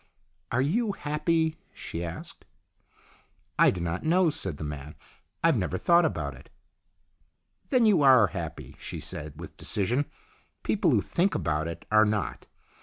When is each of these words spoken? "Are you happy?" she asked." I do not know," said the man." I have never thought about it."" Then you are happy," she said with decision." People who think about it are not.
"Are 0.51 0.63
you 0.63 0.93
happy?" 0.93 1.57
she 1.75 2.03
asked." 2.03 2.43
I 3.59 3.69
do 3.69 3.81
not 3.81 4.03
know," 4.03 4.31
said 4.31 4.57
the 4.57 4.63
man." 4.63 4.95
I 5.43 5.47
have 5.49 5.57
never 5.59 5.77
thought 5.77 6.05
about 6.05 6.33
it."" 6.33 6.49
Then 7.69 7.85
you 7.85 8.01
are 8.01 8.25
happy," 8.25 8.75
she 8.79 8.99
said 8.99 9.39
with 9.39 9.57
decision." 9.57 10.05
People 10.63 10.89
who 10.89 11.01
think 11.01 11.35
about 11.35 11.67
it 11.67 11.85
are 11.91 12.03
not. 12.03 12.47